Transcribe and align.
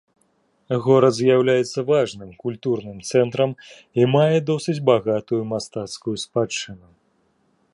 Горад 0.85 1.13
з'яўляецца 1.17 1.83
важным 1.91 2.31
культурным 2.45 2.97
цэнтрам 3.11 3.51
і 4.01 4.09
мае 4.15 4.37
досыць 4.49 4.79
багатую 4.89 5.41
мастацкую 5.51 6.15
спадчыну. 6.25 6.87